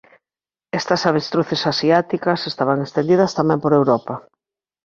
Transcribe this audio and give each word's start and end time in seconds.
Estas 0.79 1.05
avestruces 1.09 1.63
asiáticas 1.71 2.41
estaban 2.51 2.79
estendidas 2.87 3.35
tamén 3.39 3.59
por 3.63 3.71
Europa. 3.79 4.15